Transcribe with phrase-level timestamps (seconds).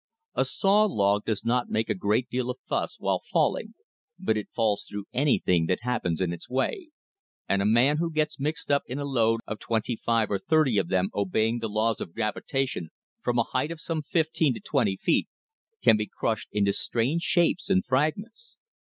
[0.33, 3.75] A saw log does not make a great deal of fuss while falling,
[4.17, 6.89] but it falls through anything that happens in its way,
[7.47, 10.79] and a man who gets mixed up in a load of twenty five or thirty
[10.79, 12.89] of them obeying the laws of gravitation
[13.21, 15.27] from a height of some fifteen to twenty feet,
[15.83, 18.57] can be crushed into strange shapes and fragments.